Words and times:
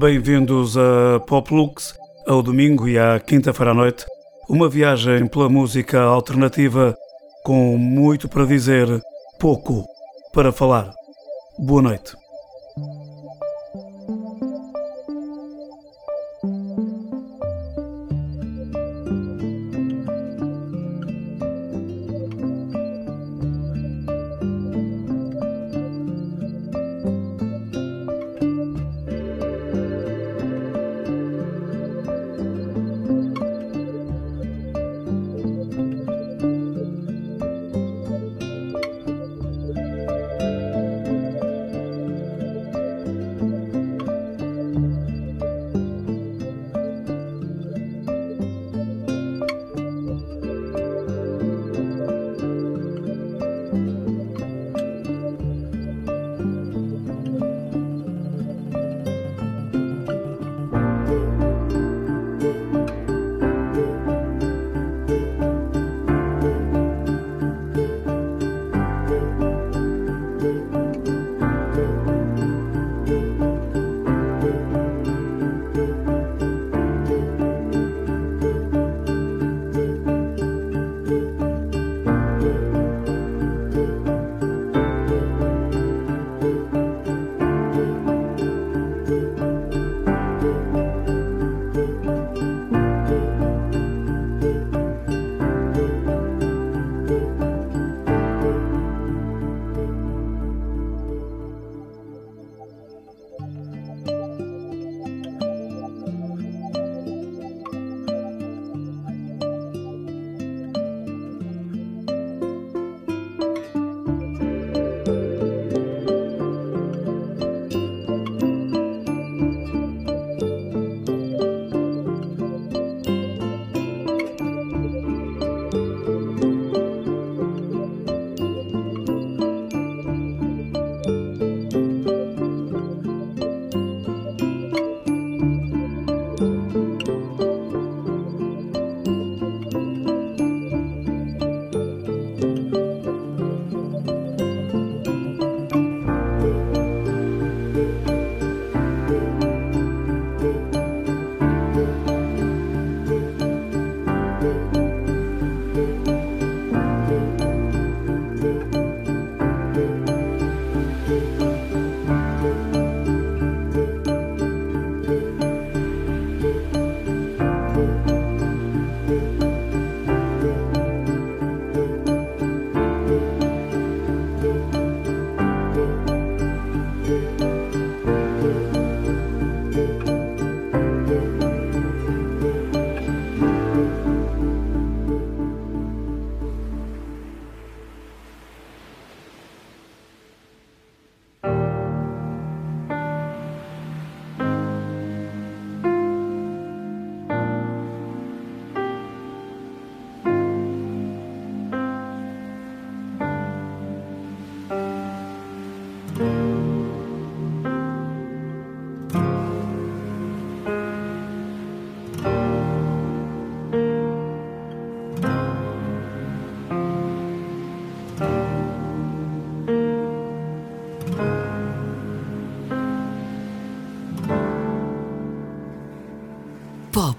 bem-vindos 0.00 0.78
a 0.78 1.20
Poplux, 1.26 1.94
ao 2.26 2.42
domingo 2.42 2.88
e 2.88 2.98
à 2.98 3.20
quinta-feira 3.20 3.72
à 3.72 3.74
noite. 3.74 4.06
Uma 4.48 4.66
viagem 4.66 5.26
pela 5.26 5.46
música 5.46 6.00
alternativa 6.00 6.96
com 7.44 7.76
muito 7.76 8.26
para 8.26 8.46
dizer, 8.46 8.88
pouco 9.38 9.84
para 10.32 10.52
falar. 10.52 10.90
Boa 11.58 11.82
noite. 11.82 12.19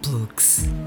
Love. 0.08 0.81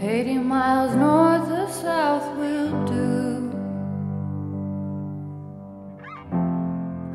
80 0.00 0.38
miles 0.38 0.94
north 0.96 1.48
or 1.50 1.68
south 1.72 2.26
will 2.36 2.70
do. 2.86 3.50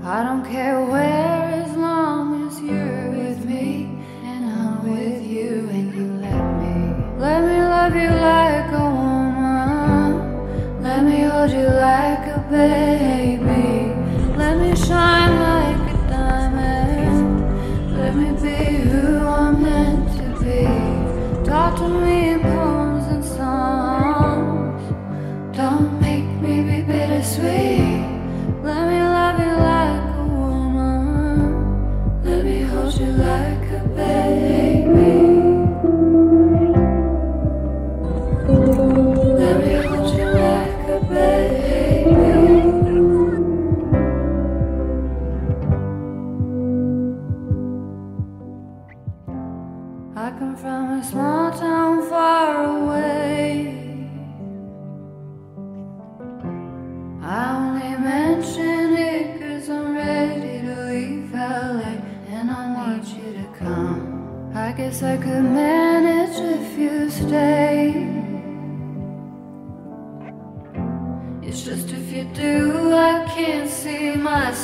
I 0.04 0.24
don't 0.24 0.46
care 0.46 0.80
where, 0.86 1.44
as 1.64 1.76
long 1.76 2.48
as 2.48 2.62
you're 2.62 3.12
with 3.12 3.46
me, 3.46 3.90
and 4.24 4.46
I'm 4.50 4.76
with 4.90 5.22
you, 5.28 5.70
and 5.70 5.94
you 5.94 6.08
let 6.26 6.46
me. 6.62 6.76
Let 7.20 7.40
me 7.44 7.58
love 7.76 7.94
you 7.94 8.12
like 8.32 8.72
a 8.72 8.88
woman, 9.00 10.82
let 10.82 11.04
me 11.04 11.20
hold 11.22 11.52
you 11.52 11.68
like 11.68 12.26
a 12.38 12.40
baby. 12.50 12.97
me. 21.88 22.17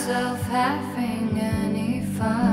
myself 0.06 0.42
having 0.50 1.40
any 1.40 2.02
fun. 2.18 2.53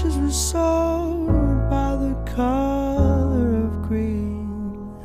ashes 0.00 0.16
were 0.16 0.30
sown 0.30 1.68
by 1.68 1.94
the 1.96 2.14
color 2.32 3.64
of 3.64 3.82
green. 3.82 4.96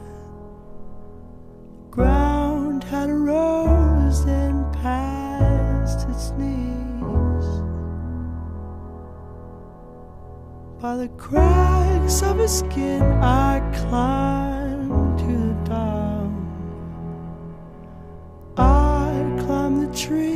The 1.81 1.89
ground 1.91 2.83
had 2.85 3.09
arose 3.09 4.21
and 4.21 4.71
passed 4.73 6.07
its 6.07 6.31
knees. 6.37 7.45
By 10.81 10.95
the 10.95 11.09
cracks 11.17 12.21
of 12.21 12.37
his 12.37 12.59
skin, 12.59 13.01
I 13.21 13.59
climbed 13.89 15.19
to 15.19 15.25
the 15.25 15.57
top. 15.65 16.31
I 18.57 19.43
climbed 19.43 19.89
the 19.89 19.97
tree. 19.97 20.34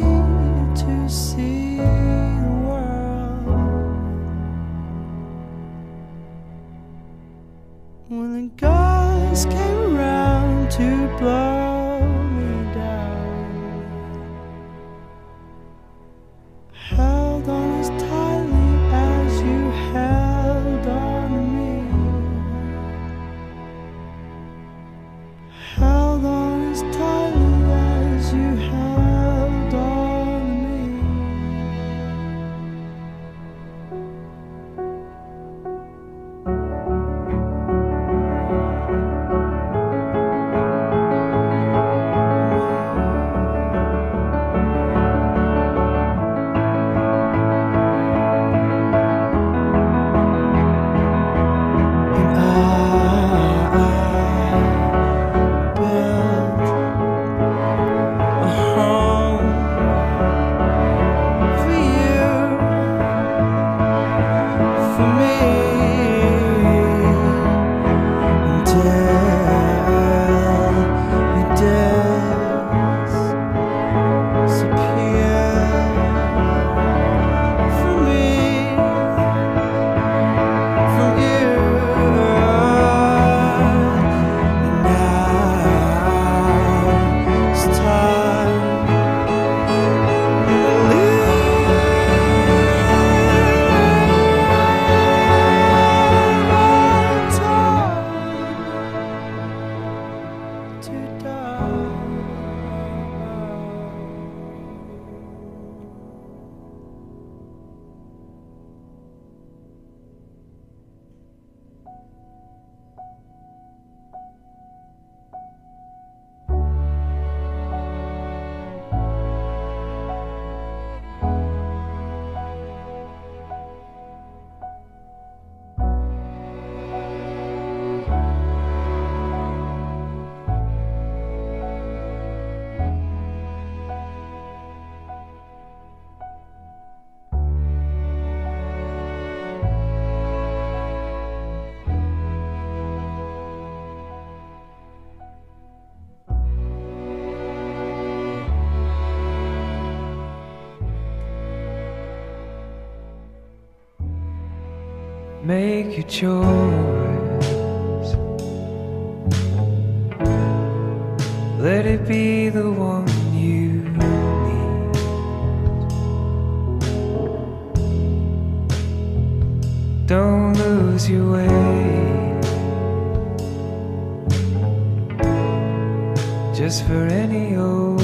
just 176.59 176.85
for 176.87 177.05
any 177.05 177.55
old 177.55 178.01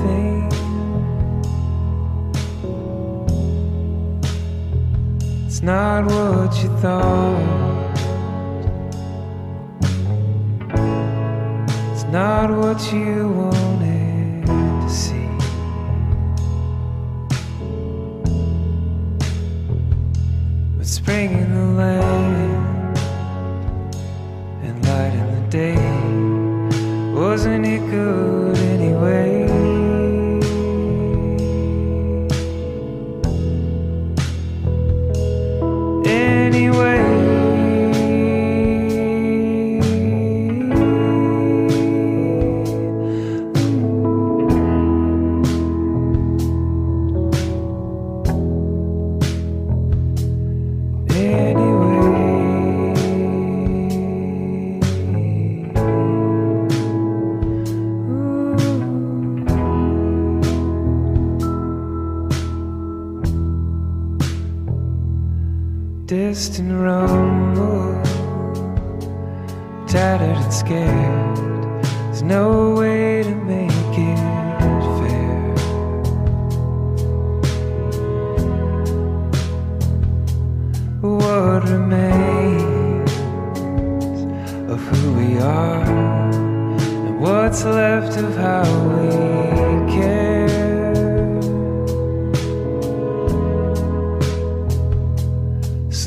thing. 0.00 0.48
It's 5.46 5.60
not 5.60 6.06
what 6.06 6.56
you 6.62 6.70
thought, 6.78 7.98
it's 11.92 12.04
not 12.04 12.50
what 12.50 12.80
you 12.94 13.28
wanted 13.28 14.46
to 14.46 14.88
see. 14.88 15.28
But 20.78 20.86
spring 20.86 21.47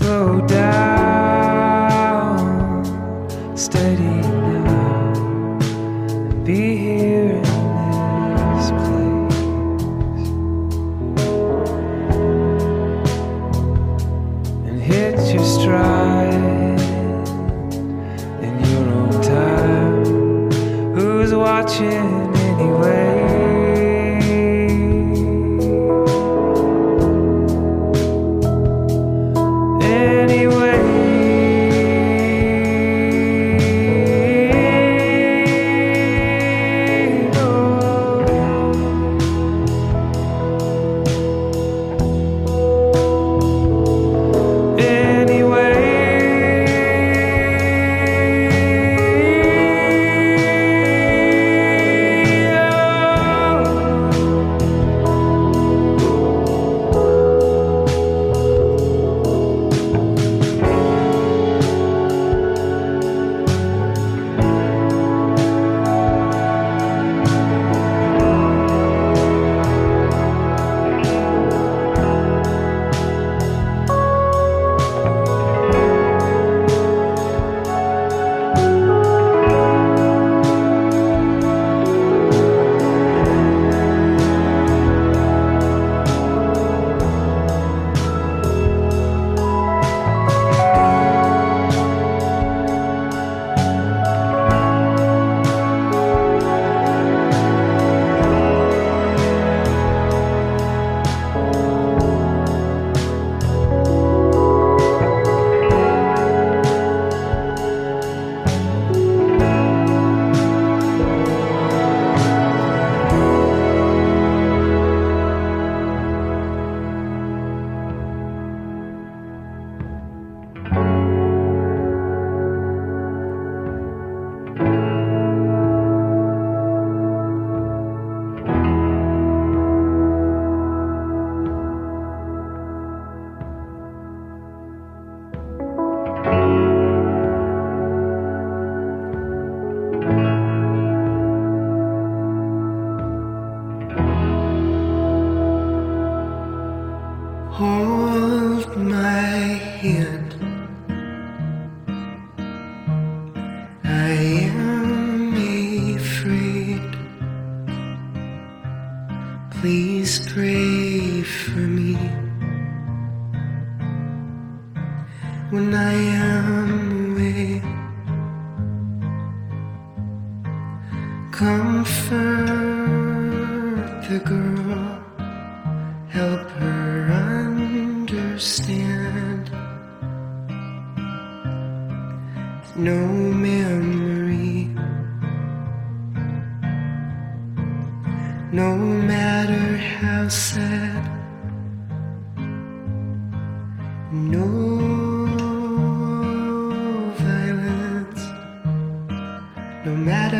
slow 0.01 0.41
down. 0.47 0.70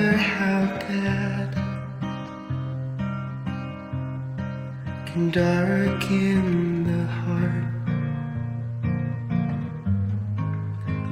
matter 0.02 0.18
how 0.18 0.66
bad 0.88 1.54
can 5.06 5.30
darken 5.32 6.84
the 6.90 7.06
heart 7.20 7.68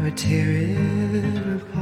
or 0.02 0.10
tear 0.16 0.50
it 0.52 1.62
apart. 1.62 1.79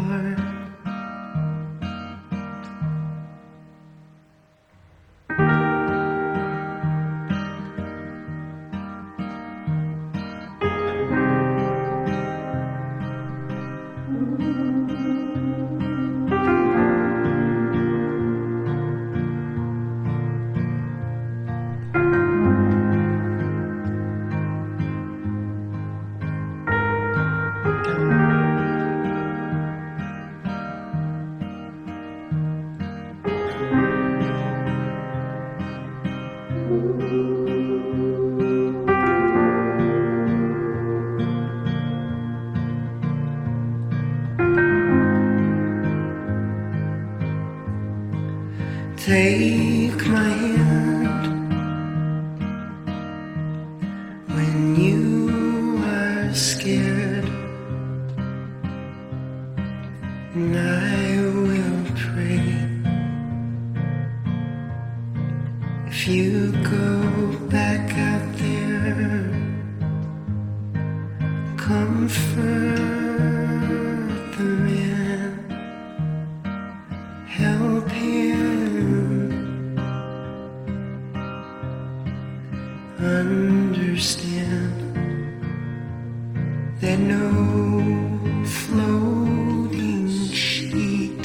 floating 88.45 90.07
sheet. 90.31 91.23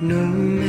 No. 0.00 0.67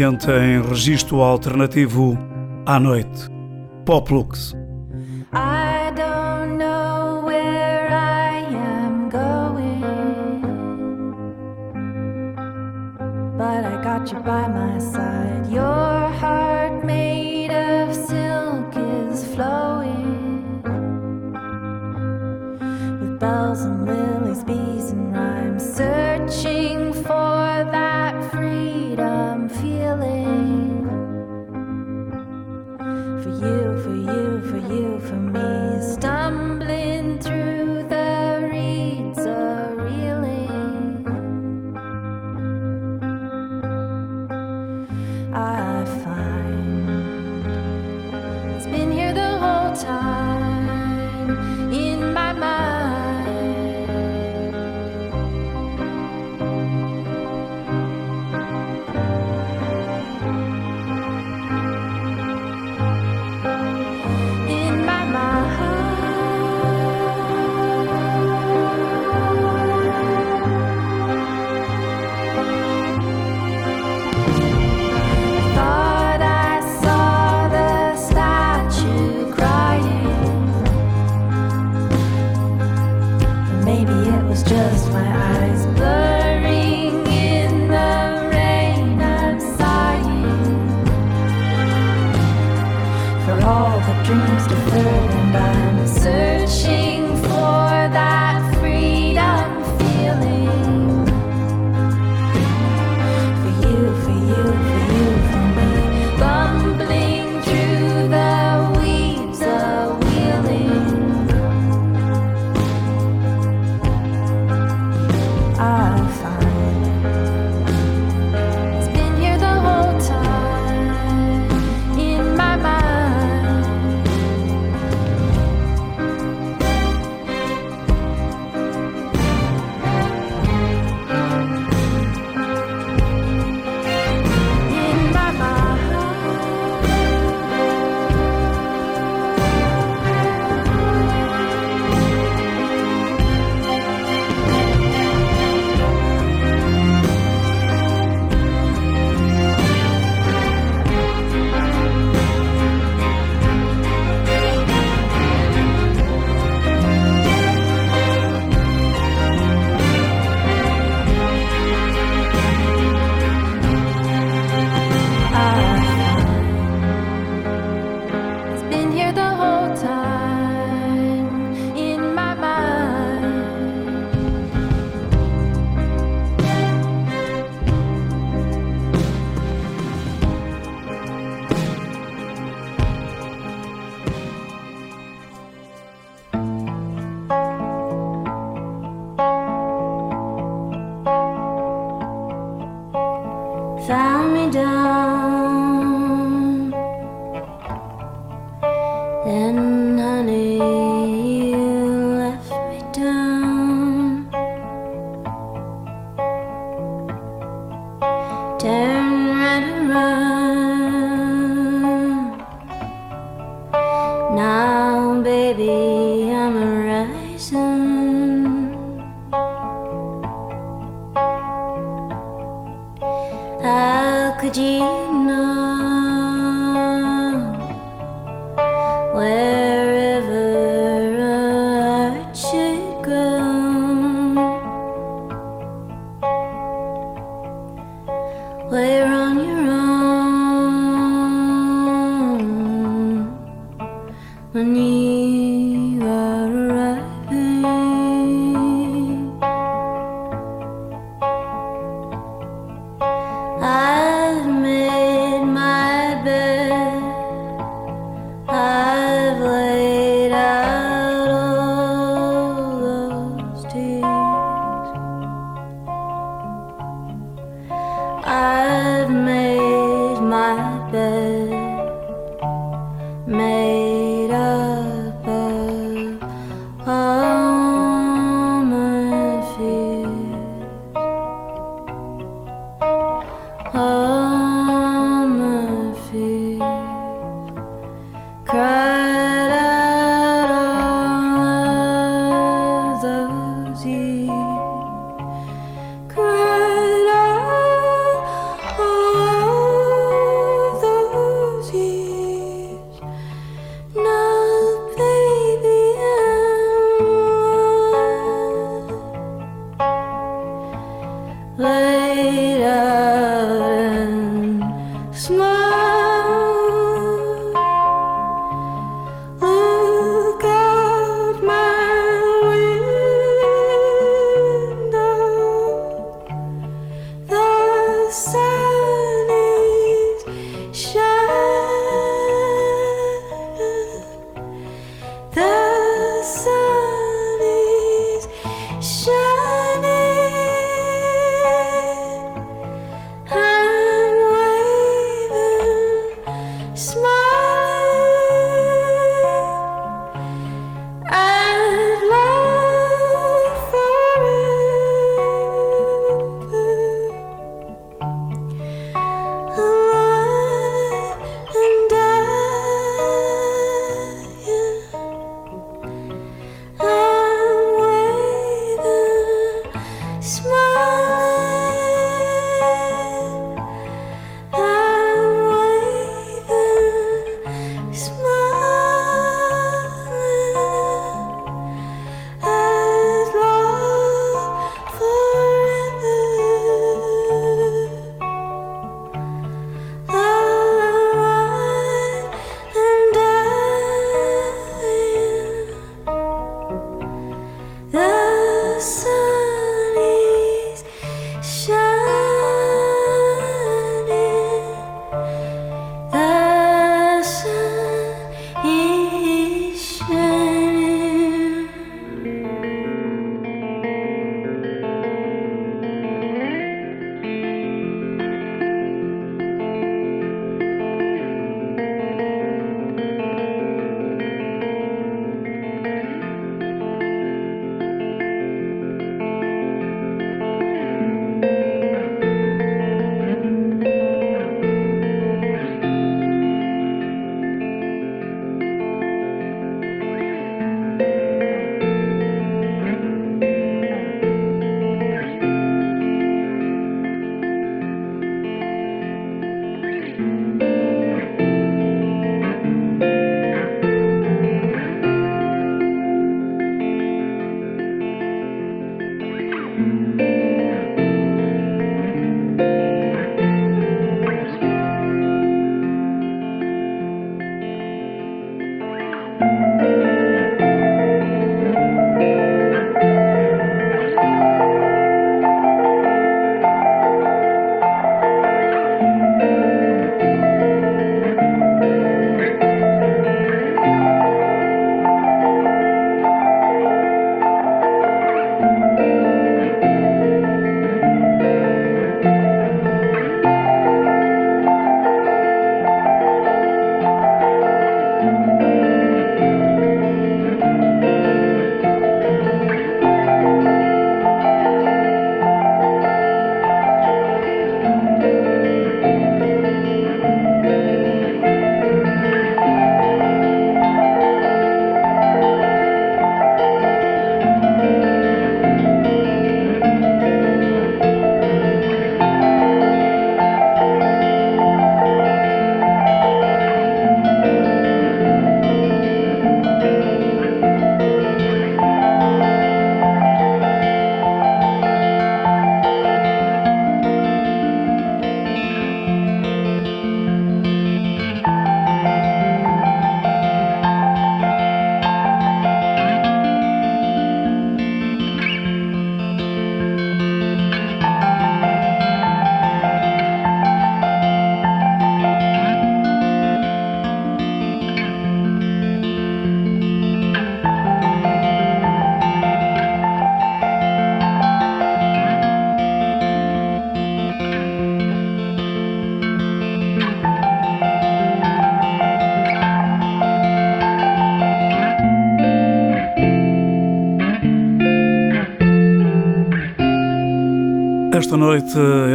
Ambiente 0.00 0.30
em 0.30 0.62
registro 0.62 1.22
alternativo 1.22 2.16
à 2.64 2.80
noite. 2.80 3.28
Poplux. 3.84 4.59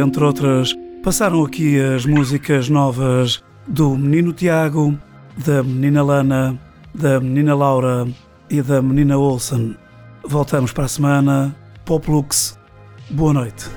entre 0.06 0.24
outras, 0.24 0.72
passaram 1.02 1.44
aqui 1.44 1.80
as 1.80 2.06
músicas 2.06 2.68
novas 2.68 3.42
do 3.66 3.96
Menino 3.96 4.32
Tiago, 4.32 4.96
da 5.44 5.62
Menina 5.62 6.02
Lana, 6.02 6.58
da 6.94 7.20
Menina 7.20 7.54
Laura 7.54 8.06
e 8.48 8.62
da 8.62 8.80
Menina 8.80 9.18
Olsen. 9.18 9.76
Voltamos 10.24 10.72
para 10.72 10.84
a 10.84 10.88
semana. 10.88 11.56
Poplux, 11.84 12.58
boa 13.10 13.32
noite. 13.32 13.75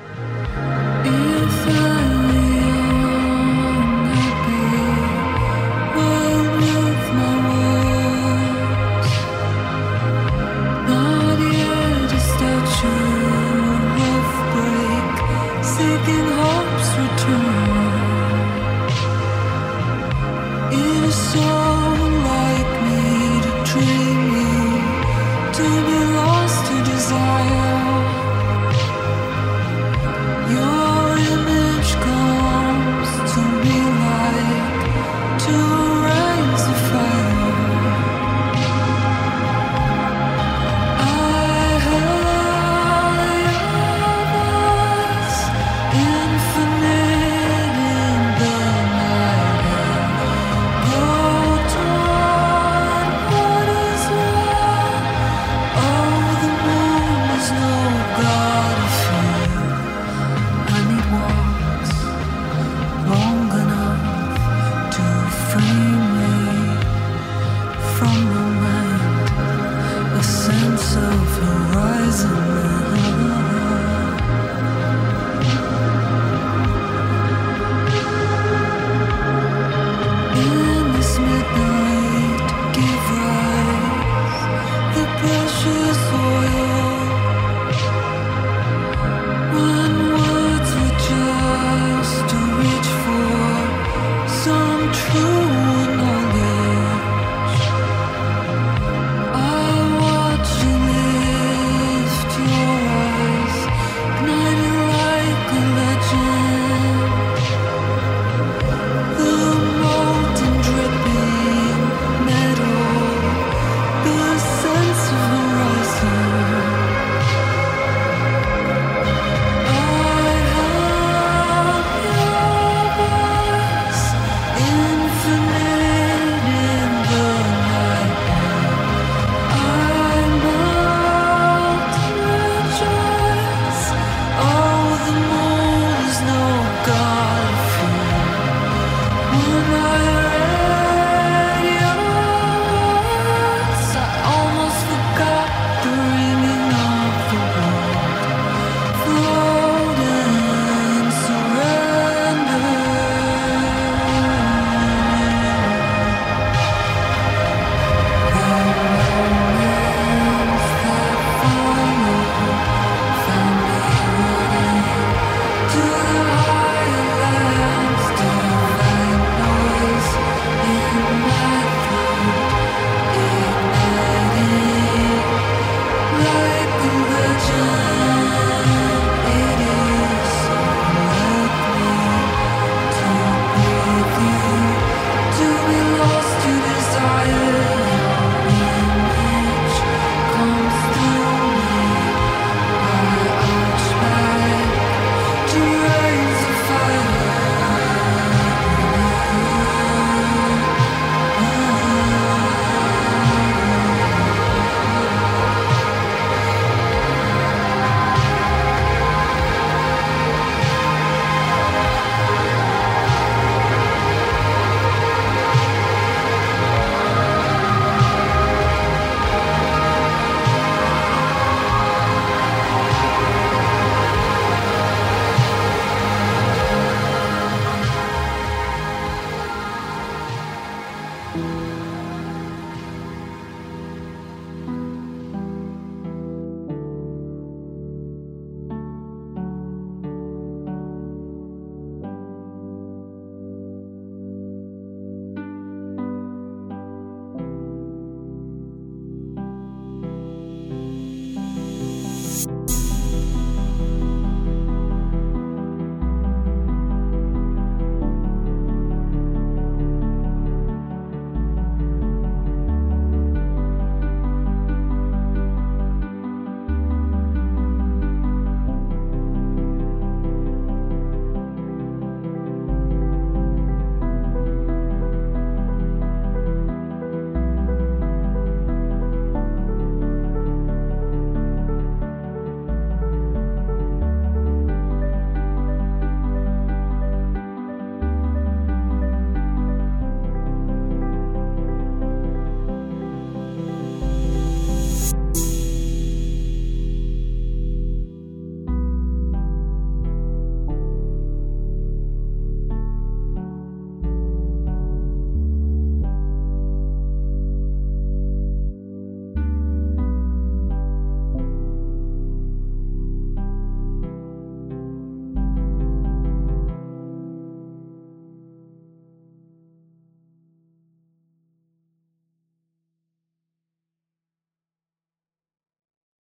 to 25.52 25.62
be 25.62 26.04
lost 26.14 26.66
to 26.66 26.84
desire. 26.84 27.79